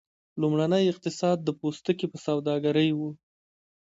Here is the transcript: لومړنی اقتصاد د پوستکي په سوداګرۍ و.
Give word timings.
لومړنی 0.41 0.83
اقتصاد 0.89 1.37
د 1.43 1.49
پوستکي 1.59 2.07
په 2.13 2.17
سوداګرۍ 2.27 2.89
و. 2.93 2.99